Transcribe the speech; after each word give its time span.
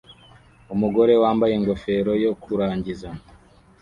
umugore 0.73 1.13
wambaye 1.23 1.53
ingofero 1.55 2.11
yo 2.23 2.31
kurangiza 2.41 3.09